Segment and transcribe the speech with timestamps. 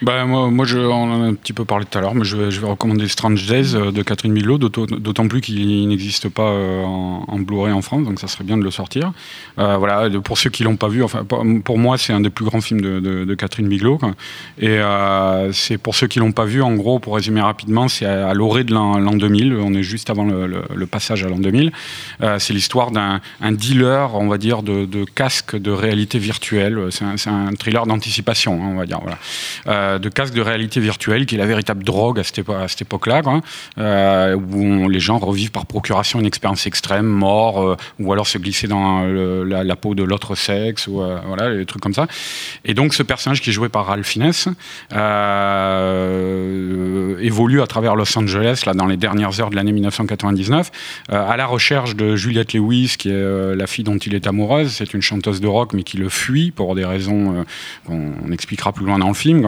[0.00, 2.24] bah, moi, moi je, on en a un petit peu parlé tout à l'heure, mais
[2.24, 6.28] je vais, je vais recommander Strange Days euh, de Catherine Bigelow, d'autant plus qu'il n'existe
[6.28, 9.12] pas euh, en, Blu-ray en France, donc ça serait bien de le sortir.
[9.58, 12.44] Euh, voilà, pour ceux qui l'ont pas vu, enfin pour moi c'est un des plus
[12.44, 13.68] grands films de, de, de Catherine.
[13.98, 14.12] Quoi.
[14.58, 18.06] Et euh, c'est pour ceux qui l'ont pas vu, en gros, pour résumer rapidement, c'est
[18.06, 19.54] à, l'orée de l'an 2000.
[19.54, 21.72] On est juste avant le, le, le passage à l'an 2000.
[22.22, 23.20] Euh, c'est l'histoire d'un
[23.50, 26.88] dealer, on va dire, de, de casques de réalité virtuelle.
[26.90, 29.00] C'est un, un, thriller d'anticipation, hein, on va dire.
[29.02, 29.18] Voilà
[29.66, 32.38] euh, de casque de réalité virtuelle, qui est la véritable drogue à cette,
[32.82, 33.22] époque-là,
[33.78, 38.38] euh, où les gens revivent par procuration une expérience extrême, mort, euh, ou alors se
[38.38, 42.06] glisser dans la, peau de l'autre sexe, ou voilà, des trucs comme ça.
[42.64, 44.32] Et donc ce personnage qui est joué par Ralph Fiennes
[47.20, 50.70] évolue à travers Los Angeles là, dans les dernières heures de l'année 1999,
[51.08, 54.72] à la recherche de Juliette Lewis, qui est la fille dont il est amoureuse.
[54.72, 57.44] C'est une chanteuse de rock, mais qui le fuit pour des raisons
[57.86, 59.44] qu'on expliquera plus loin dans le film.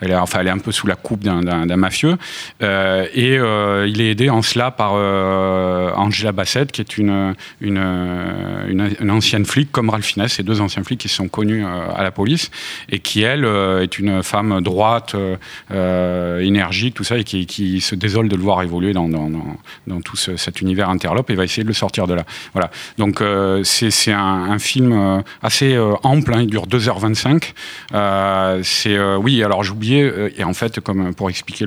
[0.00, 2.16] Elle est, enfin, elle est un peu sous la coupe d'un mafieux.
[2.62, 7.34] Euh, et euh, il est aidé en cela par euh, Angela Bassett, qui est une,
[7.60, 12.50] une, ancienne flic, comme Ralph ces deux anciens flics qui sont connus à la police,
[12.88, 15.14] et qui, elle, est une femme droite,
[15.70, 20.36] énergique, tout ça, et qui, se désole de le voir évoluer dans, dans, tout ce,
[20.36, 22.24] cet univers interlope et va essayer de le sortir de là.
[22.52, 22.70] Voilà.
[22.96, 23.22] Donc,
[23.64, 28.62] c'est un, un, film assez ample, hein, il dure 2h25.
[28.62, 31.66] c'est, oui, alors je oublié, euh, et en fait, comme pour expliquer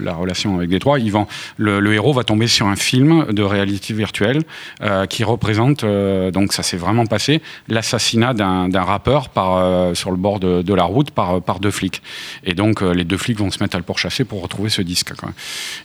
[0.00, 1.12] la relation avec Détroit, ils
[1.56, 4.42] le, héros va tomber sur un film de réalité virtuelle
[4.82, 10.16] euh, qui représente, euh, donc ça s'est vraiment passé, l'assassinat d'un rappeur euh, sur le
[10.16, 12.02] bord de, la route par, deux flics.
[12.44, 14.82] Et donc euh, les deux flics vont se mettre à le pourchasser pour retrouver ce
[14.82, 15.12] disque.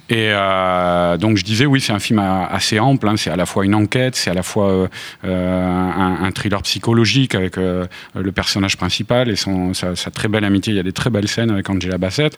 [0.09, 3.45] Et euh, donc je disais, oui, c'est un film assez ample, hein, c'est à la
[3.45, 4.89] fois une enquête, c'est à la fois
[5.23, 10.83] un, thriller psychologique avec le personnage principal et sa très belle amitié, il y a
[10.83, 12.37] des très belles scènes avec Angela Bassett.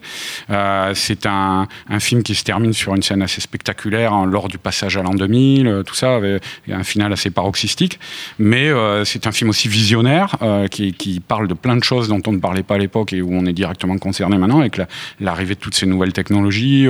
[0.50, 1.68] Euh, c'est un,
[2.00, 5.14] film qui se termine sur une scène assez spectaculaire hein, lors du passage à l'an
[5.14, 8.00] 2000, euh, tout ça, avec un final assez paroxystique.
[8.38, 10.38] Mais euh, c'est un film aussi visionnaire
[10.72, 13.30] qui, parle de plein de choses dont on ne parlait pas à l'époque et où
[13.32, 14.82] on est directement concerné maintenant avec
[15.20, 16.88] l'arrivée la, de toutes ces nouvelles technologies,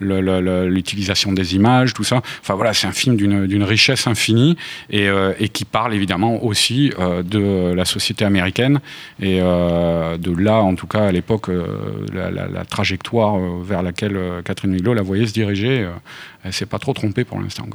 [0.00, 2.22] l'utilisation des images, tout ça.
[2.40, 4.56] Enfin voilà, c'est un film d'une richesse infinie
[4.90, 5.08] et,
[5.52, 8.80] qui parle évidemment aussi de la société américaine
[9.20, 14.42] et de là, en tout cas à l'époque, euh, la, trajectoire euh, vers laquelle euh,
[14.42, 15.88] Catherine Milo la voyait se diriger,
[16.44, 17.66] elle s'est pas trop trompée pour l'instant.